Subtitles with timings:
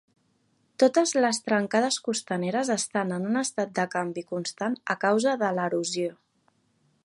[0.83, 6.11] Totes les trencades costaneres estan en un estat de canvi constant a causa de l'erosió.